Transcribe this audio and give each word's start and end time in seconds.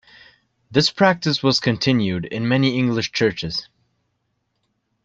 This 0.71 0.89
practice 0.89 1.43
was 1.43 1.59
continued 1.59 2.25
in 2.25 2.47
many 2.47 2.75
English 2.75 3.11
churches. 3.11 3.69